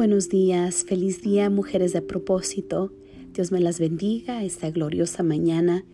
Buenos 0.00 0.30
días, 0.30 0.84
feliz 0.84 1.20
día 1.20 1.50
mujeres 1.50 1.92
de 1.92 2.00
propósito. 2.00 2.90
Dios 3.34 3.52
me 3.52 3.60
las 3.60 3.78
bendiga 3.78 4.42
esta 4.42 4.70
gloriosa 4.70 5.22
mañana. 5.22 5.84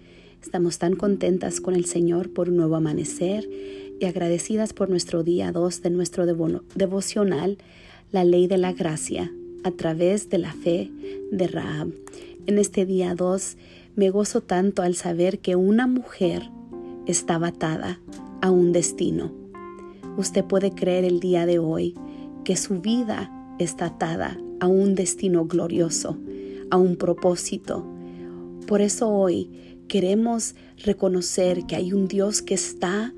Estamos 0.41 0.79
tan 0.79 0.95
contentas 0.95 1.61
con 1.61 1.75
el 1.75 1.87
Señor 1.87 2.33
por 2.33 2.49
un 2.49 2.55
nuevo 2.55 2.77
amanecer 2.77 3.51
y 3.99 4.05
agradecidas 4.05 4.73
por 4.75 4.91
nuestro 4.91 5.25
día 5.25 5.51
2 5.51 5.83
de 5.83 5.91
nuestro 5.91 6.25
devocional, 6.25 7.59
la 8.13 8.23
ley 8.23 8.47
de 8.47 8.59
la 8.59 8.73
gracia, 8.73 9.33
a 9.65 9.73
través 9.73 10.31
de 10.31 10.39
la 10.39 10.53
fe 10.53 10.89
de 11.33 11.49
Rahab. 11.49 11.89
En 12.47 12.59
este 12.59 12.87
día 12.87 13.17
2 13.17 13.57
me 13.97 14.11
gozo 14.11 14.41
tanto 14.41 14.83
al 14.83 14.95
saber 14.95 15.41
que 15.41 15.57
una 15.57 15.89
mujer 15.89 16.49
estaba 17.09 17.49
atada 17.49 17.99
a 18.41 18.53
un 18.53 18.71
destino. 18.71 19.33
Usted 20.17 20.45
puede 20.45 20.71
creer 20.71 21.05
el 21.05 21.19
día 21.19 21.45
de 21.45 21.59
hoy 21.59 21.97
que 22.45 22.55
su 22.55 22.81
vida 22.81 23.33
está 23.59 23.87
atada 23.87 24.39
a 24.61 24.67
un 24.67 24.95
destino 24.95 25.47
glorioso, 25.47 26.19
a 26.71 26.77
un 26.77 26.97
propósito. 26.97 27.87
Por 28.67 28.81
eso 28.81 29.09
hoy 29.09 29.51
queremos 29.89 30.55
reconocer 30.85 31.67
que 31.67 31.77
hay 31.77 31.93
un 31.93 32.09
Dios 32.09 32.43
que 32.43 32.55
está 32.55 33.13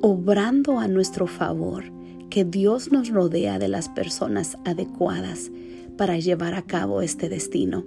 obrando 0.00 0.78
a 0.78 0.88
nuestro 0.88 1.26
favor, 1.26 1.84
que 2.30 2.44
Dios 2.44 2.92
nos 2.92 3.08
rodea 3.08 3.58
de 3.58 3.68
las 3.68 3.88
personas 3.88 4.56
adecuadas 4.64 5.50
para 5.96 6.18
llevar 6.18 6.54
a 6.54 6.62
cabo 6.62 7.02
este 7.02 7.28
destino. 7.28 7.84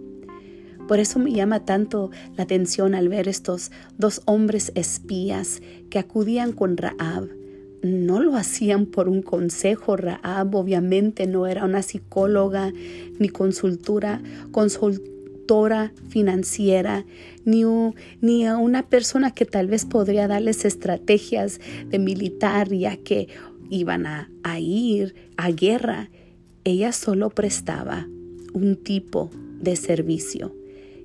Por 0.87 0.99
eso 0.99 1.19
me 1.19 1.31
llama 1.31 1.63
tanto 1.63 2.11
la 2.35 2.43
atención 2.43 2.95
al 2.95 3.07
ver 3.07 3.29
estos 3.29 3.71
dos 3.97 4.21
hombres 4.25 4.73
espías 4.75 5.61
que 5.89 5.99
acudían 5.99 6.51
con 6.51 6.75
Raab 6.75 7.40
no 7.81 8.21
lo 8.21 8.35
hacían 8.35 8.85
por 8.85 9.09
un 9.09 9.21
consejo. 9.21 9.97
Raab 9.97 10.55
obviamente 10.55 11.27
no 11.27 11.47
era 11.47 11.65
una 11.65 11.81
psicóloga 11.81 12.71
ni 13.19 13.29
consultora, 13.29 14.21
consultora 14.51 15.91
financiera, 16.09 17.05
ni, 17.45 17.63
ni 18.21 18.45
a 18.45 18.57
una 18.57 18.87
persona 18.87 19.31
que 19.31 19.45
tal 19.45 19.67
vez 19.67 19.85
podría 19.85 20.27
darles 20.27 20.65
estrategias 20.65 21.59
de 21.87 21.99
militar 21.99 22.69
ya 22.69 22.97
que 22.97 23.27
iban 23.69 24.05
a, 24.05 24.29
a 24.43 24.59
ir 24.59 25.15
a 25.37 25.51
guerra. 25.51 26.09
Ella 26.63 26.91
solo 26.91 27.29
prestaba 27.29 28.07
un 28.53 28.75
tipo 28.75 29.29
de 29.59 29.75
servicio 29.75 30.55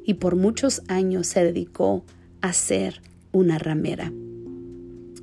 y 0.04 0.14
por 0.14 0.36
muchos 0.36 0.82
años 0.88 1.26
se 1.26 1.44
dedicó 1.44 2.04
a 2.40 2.52
ser 2.52 3.00
una 3.32 3.58
ramera. 3.58 4.12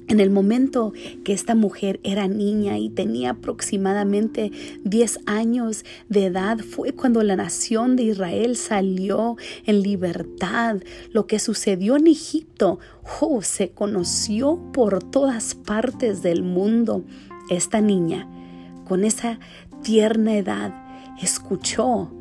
En 0.08 0.20
el 0.20 0.30
momento 0.30 0.92
que 1.24 1.34
esta 1.34 1.56
mujer 1.56 2.00
era 2.04 2.28
niña 2.28 2.78
y 2.78 2.90
tenía 2.90 3.32
aproximadamente 3.32 4.52
10 4.84 5.20
años 5.26 5.86
de 6.10 6.26
edad, 6.26 6.60
fue 6.60 6.92
cuando 6.94 7.24
la 7.24 7.36
nación 7.36 7.96
de 7.96 8.04
Israel 8.04 8.58
salió 8.58 9.38
en 9.66 9.82
libertad. 9.82 10.78
Lo 11.12 11.26
que 11.26 11.40
sucedió 11.40 11.96
en 11.96 12.08
Egipto 12.08 12.80
oh, 13.22 13.42
se 13.42 13.72
conoció 13.72 14.60
por 14.74 15.04
todas 15.04 15.56
partes 15.56 16.22
del 16.22 16.44
mundo. 16.44 17.04
Esta 17.50 17.80
niña, 17.82 18.28
con 18.86 19.06
esa 19.06 19.40
tierna 19.84 20.36
edad, 20.36 20.74
escuchó 21.22 22.12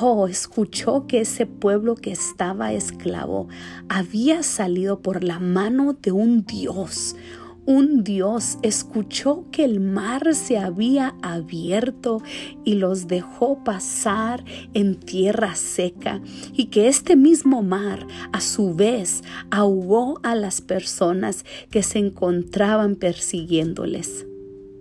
Oh, 0.00 0.28
escuchó 0.28 1.06
que 1.06 1.20
ese 1.22 1.46
pueblo 1.46 1.94
que 1.94 2.12
estaba 2.12 2.74
esclavo 2.74 3.48
había 3.88 4.42
salido 4.42 5.00
por 5.00 5.24
la 5.24 5.40
mano 5.40 5.94
de 5.94 6.12
un 6.12 6.44
Dios. 6.44 7.16
Un 7.64 8.04
Dios 8.04 8.58
escuchó 8.62 9.46
que 9.50 9.64
el 9.64 9.80
mar 9.80 10.34
se 10.34 10.58
había 10.58 11.14
abierto 11.22 12.22
y 12.64 12.74
los 12.74 13.08
dejó 13.08 13.64
pasar 13.64 14.44
en 14.74 14.94
tierra 15.00 15.54
seca 15.54 16.20
y 16.52 16.66
que 16.66 16.88
este 16.88 17.16
mismo 17.16 17.62
mar 17.62 18.06
a 18.32 18.40
su 18.42 18.74
vez 18.74 19.22
ahogó 19.50 20.20
a 20.22 20.34
las 20.34 20.60
personas 20.60 21.46
que 21.70 21.82
se 21.82 21.98
encontraban 21.98 22.94
persiguiéndoles. 22.94 24.26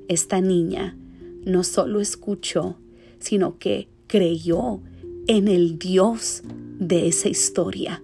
Esta 0.10 0.42
niña 0.42 0.98
no 1.46 1.64
solo 1.64 2.02
escuchó, 2.02 2.78
sino 3.20 3.58
que 3.58 3.88
creyó 4.08 4.82
en 5.28 5.48
el 5.48 5.78
Dios 5.78 6.44
de 6.80 7.08
esa 7.08 7.30
historia. 7.30 8.02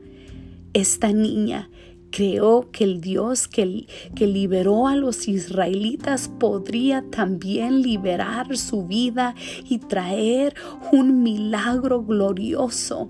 Esta 0.73 1.11
niña 1.11 1.69
creó 2.11 2.69
que 2.71 2.83
el 2.83 3.01
Dios 3.01 3.47
que, 3.47 3.87
que, 4.13 4.27
liberó 4.27 4.87
a 4.87 4.95
los 4.95 5.27
israelitas 5.27 6.27
podría 6.27 7.03
también 7.09 7.81
liberar 7.81 8.55
su 8.55 8.85
vida 8.85 9.33
y 9.67 9.79
traer 9.79 10.53
un 10.91 11.23
milagro 11.23 12.03
glorioso. 12.03 13.09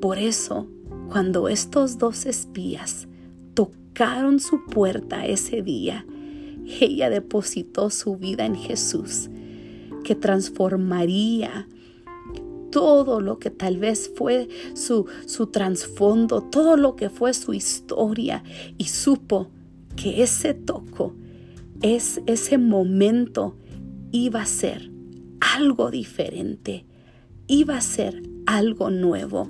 Por 0.00 0.18
eso, 0.18 0.68
cuando 1.08 1.48
estos 1.48 1.98
dos 1.98 2.26
espías 2.26 3.06
tocaron 3.54 4.40
su 4.40 4.64
puerta 4.64 5.24
ese 5.26 5.62
día, 5.62 6.04
ella 6.80 7.10
depositó 7.10 7.90
su 7.90 8.16
vida 8.16 8.44
en 8.44 8.56
Jesús, 8.56 9.30
que 10.02 10.16
transformaría 10.16 11.68
todo 12.76 13.22
lo 13.22 13.38
que 13.38 13.48
tal 13.48 13.78
vez 13.78 14.12
fue 14.14 14.50
su, 14.74 15.06
su 15.24 15.46
trasfondo, 15.46 16.42
todo 16.42 16.76
lo 16.76 16.94
que 16.94 17.08
fue 17.08 17.32
su 17.32 17.54
historia 17.54 18.44
y 18.76 18.84
supo 18.84 19.48
que 19.96 20.22
ese 20.22 20.52
toco, 20.52 21.14
es, 21.80 22.20
ese 22.26 22.58
momento 22.58 23.56
iba 24.12 24.42
a 24.42 24.46
ser 24.46 24.90
algo 25.40 25.90
diferente, 25.90 26.84
iba 27.46 27.78
a 27.78 27.80
ser 27.80 28.22
algo 28.44 28.90
nuevo. 28.90 29.48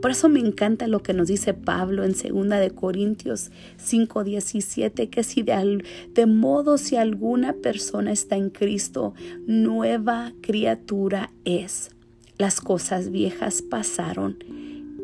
Por 0.00 0.10
eso 0.10 0.30
me 0.30 0.40
encanta 0.40 0.86
lo 0.86 1.02
que 1.02 1.12
nos 1.12 1.28
dice 1.28 1.52
Pablo 1.52 2.04
en 2.04 2.12
2 2.12 2.48
de 2.58 2.70
Corintios 2.70 3.50
5:17 3.76 5.10
que 5.10 5.24
si 5.24 5.42
de, 5.42 5.84
de 6.14 6.24
modo 6.24 6.78
si 6.78 6.96
alguna 6.96 7.52
persona 7.52 8.12
está 8.12 8.36
en 8.36 8.48
Cristo, 8.48 9.12
nueva 9.46 10.32
criatura 10.40 11.34
es 11.44 11.90
las 12.38 12.60
cosas 12.60 13.10
viejas 13.10 13.62
pasaron, 13.62 14.38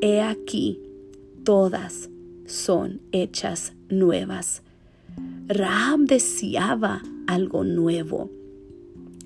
he 0.00 0.20
aquí, 0.20 0.78
todas 1.44 2.10
son 2.46 3.00
hechas 3.12 3.72
nuevas. 3.88 4.62
Rahab 5.48 6.00
deseaba 6.00 7.02
algo 7.26 7.64
nuevo, 7.64 8.30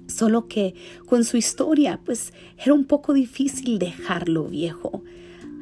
solo 0.06 0.46
que 0.48 0.74
con 1.06 1.24
su 1.24 1.36
historia 1.36 2.00
pues 2.04 2.32
era 2.58 2.74
un 2.74 2.84
poco 2.84 3.12
difícil 3.12 3.78
dejarlo 3.78 4.44
viejo. 4.44 5.02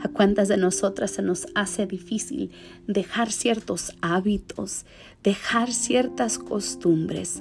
¿A 0.02 0.08
cuántas 0.08 0.48
de 0.48 0.58
nosotras 0.58 1.12
se 1.12 1.22
nos 1.22 1.46
hace 1.54 1.86
difícil 1.86 2.50
dejar 2.86 3.32
ciertos 3.32 3.94
hábitos, 4.02 4.84
dejar 5.22 5.72
ciertas 5.72 6.38
costumbres? 6.38 7.40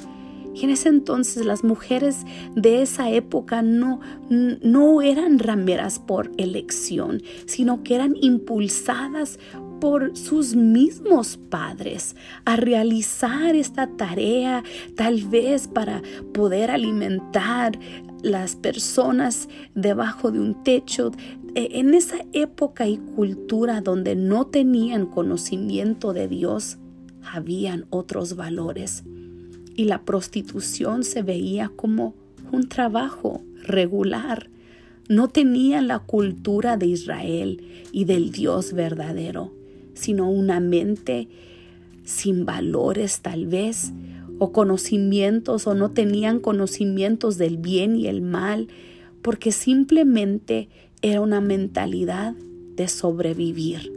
En 0.62 0.70
ese 0.70 0.90
entonces 0.90 1.46
las 1.46 1.64
mujeres 1.64 2.26
de 2.56 2.82
esa 2.82 3.10
época 3.10 3.62
no, 3.62 4.00
no 4.30 5.02
eran 5.02 5.40
rameras 5.40 6.00
por 6.00 6.32
elección, 6.38 7.22
sino 7.46 7.84
que 7.84 7.96
eran 7.96 8.16
impulsadas 8.20 9.40
por 9.80 10.16
sus 10.16 10.56
mismos 10.56 11.38
padres 11.50 12.16
a 12.46 12.56
realizar 12.56 13.56
esta 13.56 13.88
tarea, 13.88 14.64
tal 14.96 15.24
vez 15.24 15.68
para 15.68 16.02
poder 16.34 16.72
alimentar 16.72 17.78
las 18.22 18.56
personas 18.56 19.50
debajo 19.76 20.32
de 20.32 20.40
un 20.40 20.64
techo. 20.64 21.12
E, 21.56 21.80
en 21.80 21.94
esa 21.94 22.18
época 22.32 22.88
y 22.88 22.98
cultura 22.98 23.82
donde 23.82 24.16
no 24.16 24.48
tenían 24.48 25.06
conocimiento 25.06 26.14
de 26.14 26.30
Dios, 26.30 26.78
habían 27.34 27.86
otros 27.90 28.36
valores 28.36 29.04
y 29.76 29.86
la 29.86 30.04
prostitución 30.04 31.04
se 31.04 31.22
veía 31.22 31.72
como 31.76 32.14
un 32.52 32.70
trabajo 32.70 33.42
regular. 33.64 34.50
No 35.10 35.28
tenían 35.28 35.88
la 35.88 36.00
cultura 36.00 36.78
de 36.78 36.88
Israel 36.88 37.62
y 37.92 38.06
del 38.06 38.32
Dios 38.32 38.74
verdadero, 38.74 39.52
sino 39.94 40.30
una 40.30 40.60
mente 40.60 41.28
sin 42.06 42.46
valores 42.46 43.22
tal 43.22 43.48
vez, 43.48 43.92
o 44.40 44.52
conocimientos, 44.52 45.68
o 45.68 45.74
no 45.74 45.92
tenían 45.92 46.40
conocimientos 46.40 47.38
del 47.38 47.58
bien 47.58 47.96
y 47.96 48.08
el 48.08 48.22
mal, 48.22 48.68
porque 49.22 49.52
simplemente 49.52 50.70
era 51.02 51.22
una 51.22 51.42
mentalidad 51.42 52.34
de 52.76 52.88
sobrevivir. 52.88 53.92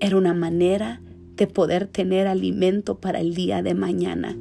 Era 0.00 0.16
una 0.16 0.34
manera 0.34 1.00
de 1.36 1.46
poder 1.46 1.86
tener 1.86 2.26
alimento 2.26 2.98
para 2.98 3.20
el 3.20 3.34
día 3.34 3.62
de 3.62 3.74
mañana. 3.74 4.36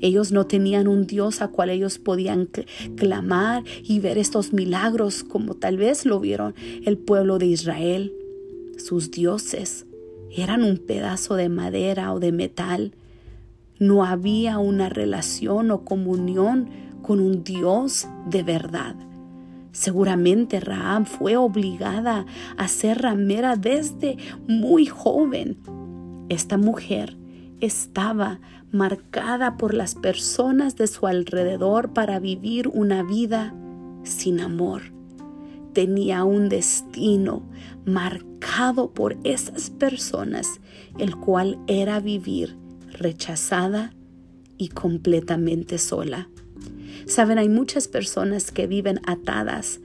Ellos 0.00 0.32
no 0.32 0.46
tenían 0.46 0.88
un 0.88 1.06
Dios 1.06 1.42
a 1.42 1.48
cual 1.48 1.70
ellos 1.70 1.98
podían 1.98 2.48
clamar 2.96 3.64
y 3.82 4.00
ver 4.00 4.18
estos 4.18 4.52
milagros 4.52 5.24
como 5.24 5.54
tal 5.54 5.76
vez 5.76 6.06
lo 6.06 6.20
vieron 6.20 6.54
el 6.84 6.98
pueblo 6.98 7.38
de 7.38 7.46
Israel. 7.46 8.12
Sus 8.76 9.10
dioses 9.10 9.86
eran 10.30 10.62
un 10.62 10.78
pedazo 10.78 11.34
de 11.34 11.48
madera 11.48 12.12
o 12.12 12.20
de 12.20 12.32
metal. 12.32 12.92
No 13.78 14.04
había 14.04 14.58
una 14.58 14.88
relación 14.88 15.70
o 15.70 15.84
comunión 15.84 16.68
con 17.02 17.20
un 17.20 17.42
Dios 17.42 18.06
de 18.28 18.42
verdad. 18.42 18.94
Seguramente 19.72 20.60
Rahab 20.60 21.06
fue 21.06 21.36
obligada 21.36 22.26
a 22.56 22.68
ser 22.68 23.02
ramera 23.02 23.56
desde 23.56 24.16
muy 24.46 24.86
joven. 24.86 25.58
Esta 26.28 26.58
mujer 26.58 27.16
estaba 27.60 28.40
marcada 28.70 29.56
por 29.56 29.74
las 29.74 29.94
personas 29.94 30.76
de 30.76 30.86
su 30.86 31.06
alrededor 31.06 31.92
para 31.92 32.18
vivir 32.18 32.68
una 32.68 33.02
vida 33.02 33.54
sin 34.02 34.40
amor. 34.40 34.82
Tenía 35.72 36.24
un 36.24 36.48
destino 36.48 37.48
marcado 37.84 38.92
por 38.92 39.16
esas 39.24 39.70
personas, 39.70 40.60
el 40.98 41.16
cual 41.16 41.58
era 41.66 42.00
vivir 42.00 42.56
rechazada 42.92 43.94
y 44.56 44.68
completamente 44.68 45.78
sola. 45.78 46.28
Saben, 47.06 47.38
hay 47.38 47.48
muchas 47.48 47.88
personas 47.88 48.50
que 48.50 48.66
viven 48.66 49.00
atadas 49.06 49.80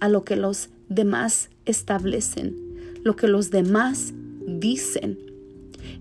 a 0.00 0.08
lo 0.08 0.24
que 0.24 0.36
los 0.36 0.70
demás 0.88 1.50
establecen, 1.66 2.56
lo 3.04 3.16
que 3.16 3.28
los 3.28 3.50
demás 3.50 4.12
dicen. 4.46 5.18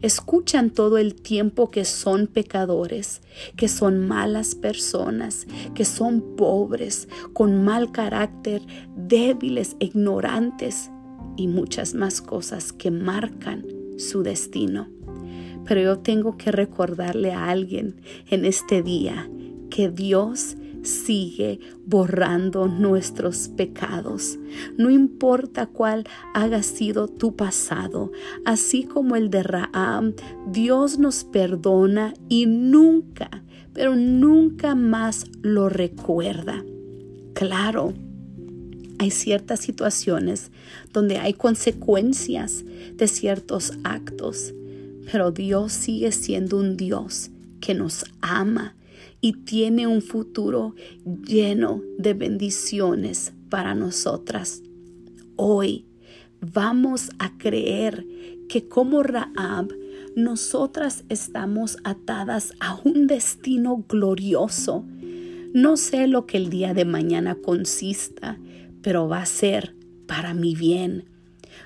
Escuchan 0.04 0.70
todo 0.70 0.98
el 0.98 1.16
tiempo 1.16 1.72
que 1.72 1.86
son 1.86 2.28
pecadores, 2.28 3.22
que 3.56 3.70
son 3.70 4.06
malas 4.06 4.54
personas, 4.54 5.48
que 5.74 5.86
son 5.86 6.36
pobres, 6.36 7.08
con 7.32 7.64
mal 7.64 7.94
carácter, 7.94 8.62
débiles, 8.98 9.78
ignorantes 9.80 10.92
y 11.38 11.48
muchas 11.48 11.94
más 11.94 12.22
cosas 12.22 12.74
que 12.74 12.92
marcan 12.92 13.66
su 13.98 14.24
destino. 14.24 14.90
Pero 15.66 15.80
yo 15.80 16.00
tengo 16.00 16.36
que 16.36 16.52
recordarle 16.52 17.32
a 17.32 17.50
alguien 17.50 18.02
en 18.30 18.44
este 18.44 18.84
día 18.84 19.30
que 19.70 19.88
Dios 19.90 20.58
sigue 20.84 21.60
borrando 21.86 22.68
nuestros 22.68 23.50
pecados. 23.50 24.38
No 24.78 24.90
importa 24.90 25.66
cuál 25.68 26.06
haya 26.34 26.62
sido 26.64 27.08
tu 27.08 27.36
pasado, 27.36 28.12
así 28.46 28.84
como 28.84 29.16
el 29.16 29.30
de 29.30 29.44
Raam, 29.44 30.14
Dios 30.48 31.00
nos 31.00 31.24
perdona 31.24 32.14
y 32.30 32.46
nunca, 32.46 33.44
pero 33.74 33.96
nunca 33.96 34.76
más 34.76 35.26
lo 35.42 35.70
recuerda. 35.70 36.64
Claro, 37.34 37.94
hay 39.00 39.12
ciertas 39.12 39.60
situaciones 39.60 40.52
donde 40.94 41.18
hay 41.18 41.34
consecuencias 41.34 42.64
de 42.96 43.08
ciertos 43.08 43.74
actos, 43.84 44.54
pero 45.12 45.32
Dios 45.32 45.74
sigue 45.74 46.12
siendo 46.12 46.58
un 46.58 46.78
Dios 46.78 47.32
que 47.60 47.74
nos 47.74 48.06
ama 48.22 48.76
y 49.24 49.32
tiene 49.32 49.88
un 49.88 50.02
futuro 50.02 50.76
lleno 51.06 51.82
de 51.98 52.14
bendiciones 52.14 53.32
para 53.48 53.74
nosotras. 53.74 54.62
Hoy 55.38 55.86
vamos 56.42 57.10
a 57.20 57.38
creer 57.38 58.06
que 58.50 58.68
como 58.68 59.02
Raab, 59.02 59.70
nosotras 60.18 61.06
estamos 61.08 61.78
atadas 61.86 62.52
a 62.60 62.78
un 62.84 63.08
destino 63.08 63.86
glorioso. 63.88 64.86
No 65.54 65.78
sé 65.78 66.08
lo 66.08 66.26
que 66.26 66.36
el 66.36 66.50
día 66.50 66.74
de 66.74 66.84
mañana 66.84 67.36
consista, 67.36 68.38
pero 68.82 69.08
va 69.08 69.22
a 69.22 69.26
ser 69.26 69.74
para 70.06 70.34
mi 70.34 70.54
bien. 70.54 71.06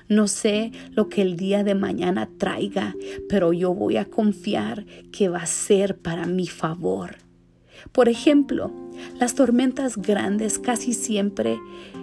No 0.08 0.28
sé 0.28 0.70
lo 0.92 1.08
que 1.08 1.22
el 1.22 1.36
día 1.36 1.64
de 1.64 1.74
mañana 1.74 2.30
traiga, 2.38 2.94
pero 3.28 3.52
yo 3.52 3.74
voy 3.74 3.96
a 3.96 4.04
confiar 4.04 4.86
que 5.10 5.28
va 5.28 5.38
a 5.38 5.46
ser 5.46 5.98
para 5.98 6.24
mi 6.24 6.46
favor. 6.46 7.16
Por 7.92 8.08
ejemplo, 8.08 8.70
las 9.18 9.34
tormentas 9.34 9.96
grandes 9.96 10.58
casi 10.58 10.92
siempre 10.92 11.58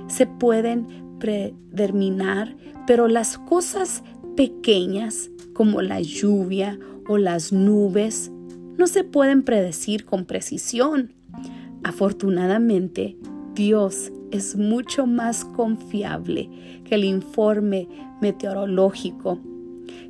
se 0.07 0.27
pueden 0.27 0.87
predeterminar, 1.19 2.55
pero 2.87 3.07
las 3.07 3.37
cosas 3.37 4.03
pequeñas 4.35 5.29
como 5.53 5.81
la 5.81 6.01
lluvia 6.01 6.77
o 7.07 7.17
las 7.17 7.51
nubes 7.51 8.31
no 8.77 8.87
se 8.87 9.03
pueden 9.03 9.43
predecir 9.43 10.05
con 10.05 10.25
precisión. 10.25 11.13
Afortunadamente, 11.83 13.17
Dios 13.53 14.11
es 14.31 14.57
mucho 14.57 15.07
más 15.07 15.45
confiable 15.45 16.49
que 16.83 16.95
el 16.95 17.05
informe 17.05 17.87
meteorológico, 18.21 19.39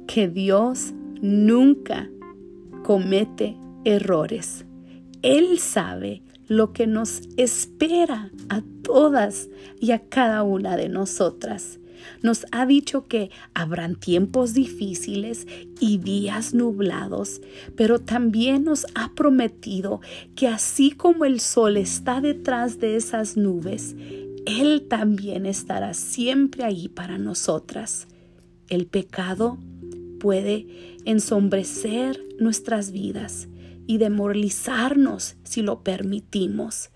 que 0.07 0.27
Dios 0.27 0.93
nunca 1.21 2.09
comete 2.83 3.55
errores. 3.83 4.65
Él 5.25 5.57
sabe 5.57 6.21
lo 6.47 6.71
que 6.71 6.85
nos 6.85 7.23
espera 7.35 8.29
a 8.47 8.61
todas 8.83 9.49
y 9.81 9.89
a 9.89 10.07
cada 10.07 10.43
una 10.43 10.77
de 10.77 10.87
nosotras. 10.87 11.79
Nos 12.21 12.45
ha 12.51 12.67
dicho 12.67 13.07
que 13.07 13.31
habrán 13.55 13.95
tiempos 13.95 14.53
difíciles 14.53 15.47
y 15.79 15.97
días 15.97 16.53
nublados, 16.53 17.41
pero 17.75 17.97
también 17.97 18.65
nos 18.65 18.85
ha 18.93 19.15
prometido 19.15 19.99
que 20.35 20.47
así 20.47 20.91
como 20.91 21.25
el 21.25 21.39
sol 21.39 21.77
está 21.77 22.21
detrás 22.21 22.79
de 22.79 22.95
esas 22.95 23.35
nubes, 23.35 23.95
Él 24.45 24.85
también 24.87 25.47
estará 25.47 25.95
siempre 25.95 26.65
ahí 26.65 26.87
para 26.87 27.17
nosotras. 27.17 28.07
El 28.69 28.85
pecado 28.85 29.57
puede 30.19 30.67
ensombrecer 31.03 32.23
nuestras 32.37 32.91
vidas 32.91 33.47
y 33.87 33.97
demoralizarnos 33.97 35.35
si 35.43 35.61
lo 35.61 35.83
permitimos. 35.83 36.91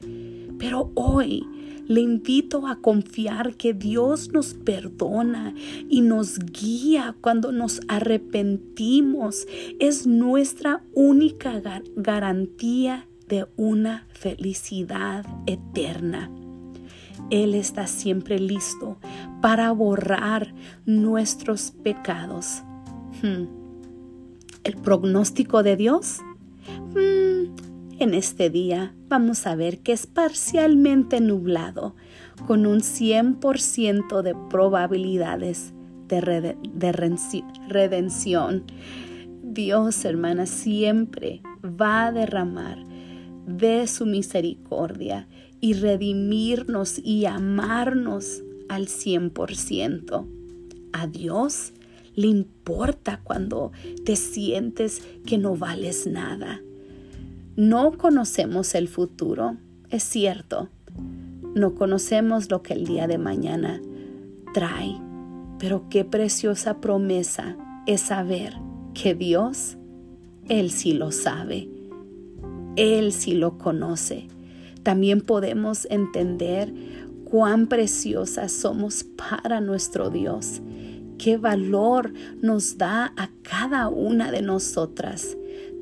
Pero 0.57 0.91
hoy 0.95 1.45
le 1.89 2.01
invito 2.01 2.68
a 2.68 2.75
confiar 2.81 3.56
que 3.56 3.74
Dios 3.74 4.30
nos 4.31 4.53
perdona 4.53 5.56
y 5.89 6.01
nos 6.01 6.38
guía 6.38 7.15
cuando 7.19 7.51
nos 7.51 7.81
arrepentimos. 7.88 9.47
Es 9.80 10.06
nuestra 10.06 10.83
única 10.94 11.62
garantía 11.95 13.07
de 13.27 13.47
una 13.57 14.06
felicidad 14.09 15.25
eterna. 15.47 16.31
Él 17.31 17.56
está 17.56 17.88
siempre 17.88 18.39
listo 18.39 18.97
para 19.41 19.71
borrar 19.71 20.53
nuestros 20.86 21.71
pecados. 21.71 22.62
Hmm. 23.24 23.45
El 24.63 24.75
pronóstico 24.77 25.63
de 25.63 25.75
Dios 25.75 26.19
Mm, 26.95 27.99
en 27.99 28.13
este 28.13 28.49
día 28.49 28.93
vamos 29.07 29.45
a 29.45 29.55
ver 29.55 29.79
que 29.79 29.91
es 29.91 30.07
parcialmente 30.07 31.19
nublado, 31.21 31.95
con 32.47 32.65
un 32.65 32.79
100% 32.79 34.21
de 34.21 34.35
probabilidades 34.49 35.73
de, 36.07 36.21
redención. 37.67 38.63
Dios, 39.43 40.05
hermana, 40.05 40.45
siempre 40.45 41.41
va 41.63 42.07
a 42.07 42.11
derramar 42.11 42.83
de 43.45 43.88
su 43.88 44.05
misericordia 44.05 45.27
y 45.59 45.73
redimirnos 45.73 46.99
y 47.03 47.25
amarnos 47.25 48.43
al 48.69 48.88
100%. 48.88 50.27
A 50.93 51.07
Dios 51.07 51.73
le 52.16 52.28
importa 52.28 53.22
cuando 53.24 53.72
te 54.06 54.16
sientes 54.16 55.01
que 55.25 55.38
no 55.38 55.56
vales 55.56 56.08
nada. 56.08 56.62
No 57.56 57.98
conocemos 57.98 58.75
el 58.75 58.88
futuro, 58.88 59.58
es 59.89 60.04
cierto. 60.04 60.70
No 61.56 61.75
conocemos 61.75 62.50
lo 62.50 62.62
que 62.62 62.74
el 62.74 62.86
día 62.86 63.08
de 63.08 63.18
mañana 63.18 63.82
trae, 64.54 64.96
pero 65.58 65.89
qué 65.89 66.06
preciosa 66.06 66.80
promesa 66.80 67.58
es 67.86 68.01
saber 68.01 68.54
que 68.94 69.16
Dios, 69.16 69.78
Él 70.48 70.72
sí 70.72 70.94
lo 70.94 71.12
sabe, 71.12 71.70
Él 72.75 73.12
sí 73.12 73.34
lo 73.34 73.58
conoce. 73.58 74.28
También 74.84 75.22
podemos 75.22 75.86
entender 75.89 76.74
cuán 77.25 77.68
preciosas 77.68 78.51
somos 78.51 79.04
para 79.04 79.62
nuestro 79.62 80.10
Dios, 80.10 80.62
qué 81.19 81.38
valor 81.38 82.11
nos 82.41 82.79
da 82.79 83.13
a 83.15 83.29
cada 83.43 83.89
una 83.89 84.31
de 84.31 84.41
nosotras 84.41 85.38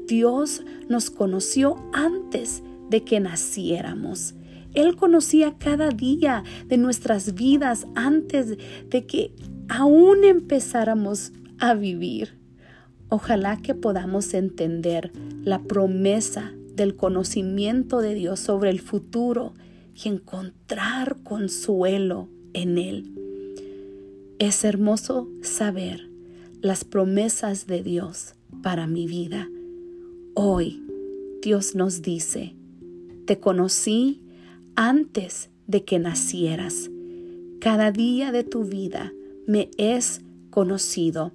Dios 0.08 0.64
nos 0.88 1.10
conoció 1.10 1.76
antes 1.92 2.64
de 2.90 3.04
que 3.04 3.20
naciéramos. 3.20 4.36
Él 4.74 4.96
conocía 4.96 5.58
cada 5.60 5.90
día 5.90 6.44
de 6.68 6.78
nuestras 6.78 7.36
vidas 7.36 7.86
antes 7.96 8.58
de 8.90 9.06
que 9.06 9.34
aún 9.68 10.24
empezáramos 10.24 11.34
a 11.60 11.74
vivir. 11.74 12.38
Ojalá 13.10 13.58
que 13.58 13.76
podamos 13.76 14.34
entender 14.34 15.12
la 15.44 15.62
promesa 15.64 16.54
del 16.74 16.96
conocimiento 16.96 18.00
de 18.00 18.16
Dios 18.16 18.40
sobre 18.40 18.70
el 18.70 18.80
futuro 18.80 19.54
y 19.94 20.08
encontrar 20.08 21.18
consuelo 21.24 22.30
en 22.54 22.78
Él. 22.78 23.17
Es 24.40 24.64
hermoso 24.64 25.28
saber 25.42 26.12
las 26.62 26.84
promesas 26.86 27.66
de 27.66 27.82
Dios 27.82 28.36
para 28.62 28.86
mi 28.86 29.08
vida. 29.08 29.50
Hoy 30.36 30.84
Dios 31.42 31.74
nos 31.74 32.04
dice, 32.04 32.56
Te 33.26 33.40
conocí 33.40 34.22
antes 34.76 35.50
de 35.66 35.84
que 35.86 35.98
nacieras. 35.98 36.92
Cada 37.60 37.92
día 37.92 38.32
de 38.32 38.44
tu 38.44 38.64
vida 38.64 39.12
me 39.48 39.72
es 39.80 40.22
conocido. 40.52 41.32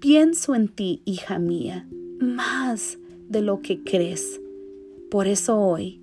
Pienso 0.00 0.56
en 0.56 0.66
ti, 0.66 1.02
hija 1.04 1.38
mía, 1.38 1.88
más 2.18 2.98
de 3.28 3.40
lo 3.40 3.62
que 3.62 3.84
crees. 3.84 4.40
Por 5.12 5.28
eso 5.28 5.60
hoy, 5.60 6.00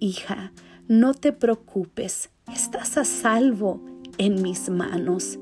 hija, 0.00 0.54
no 0.88 1.12
te 1.12 1.30
preocupes, 1.30 2.30
estás 2.50 2.96
a 2.96 3.04
salvo 3.04 3.82
en 4.16 4.40
mis 4.40 4.70
manos. 4.70 5.38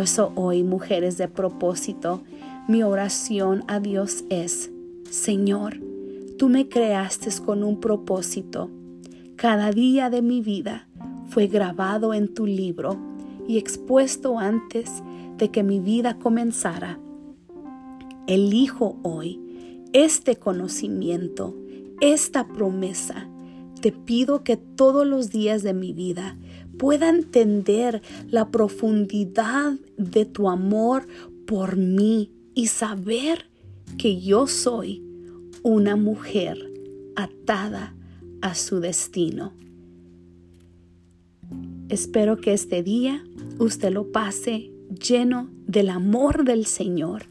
Eso 0.00 0.32
hoy, 0.36 0.62
mujeres 0.62 1.18
de 1.18 1.28
propósito, 1.28 2.22
mi 2.66 2.82
oración 2.82 3.62
a 3.68 3.78
Dios 3.78 4.24
es, 4.30 4.70
Señor, 5.10 5.80
tú 6.38 6.48
me 6.48 6.68
creaste 6.68 7.30
con 7.44 7.62
un 7.62 7.78
propósito. 7.78 8.70
Cada 9.36 9.70
día 9.70 10.08
de 10.08 10.22
mi 10.22 10.40
vida 10.40 10.88
fue 11.28 11.46
grabado 11.46 12.14
en 12.14 12.32
tu 12.32 12.46
libro 12.46 12.96
y 13.46 13.58
expuesto 13.58 14.38
antes 14.38 15.02
de 15.36 15.50
que 15.50 15.62
mi 15.62 15.78
vida 15.78 16.18
comenzara. 16.18 16.98
Elijo 18.26 18.96
hoy 19.02 19.40
este 19.92 20.36
conocimiento, 20.36 21.54
esta 22.00 22.48
promesa. 22.48 23.28
Te 23.80 23.92
pido 23.92 24.42
que 24.42 24.56
todos 24.56 25.06
los 25.06 25.30
días 25.30 25.62
de 25.62 25.74
mi 25.74 25.92
vida 25.92 26.38
pueda 26.78 27.08
entender 27.08 28.02
la 28.28 28.50
profundidad 28.50 29.74
de 29.96 30.24
tu 30.24 30.48
amor 30.48 31.06
por 31.46 31.76
mí 31.76 32.30
y 32.54 32.66
saber 32.66 33.46
que 33.98 34.20
yo 34.20 34.46
soy 34.46 35.02
una 35.62 35.96
mujer 35.96 36.58
atada 37.16 37.94
a 38.40 38.54
su 38.54 38.80
destino. 38.80 39.52
Espero 41.88 42.38
que 42.38 42.52
este 42.52 42.82
día 42.82 43.22
usted 43.58 43.92
lo 43.92 44.10
pase 44.12 44.72
lleno 44.88 45.50
del 45.66 45.90
amor 45.90 46.44
del 46.44 46.66
Señor, 46.66 47.24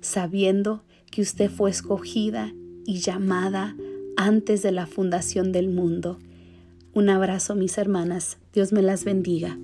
sabiendo 0.00 0.82
que 1.10 1.22
usted 1.22 1.50
fue 1.50 1.70
escogida 1.70 2.52
y 2.84 2.98
llamada 2.98 3.76
antes 4.16 4.62
de 4.62 4.72
la 4.72 4.86
fundación 4.86 5.52
del 5.52 5.68
mundo. 5.68 6.18
Un 6.94 7.10
abrazo, 7.10 7.54
mis 7.54 7.78
hermanas. 7.78 8.38
Dios 8.52 8.72
me 8.72 8.82
las 8.82 9.04
bendiga. 9.04 9.58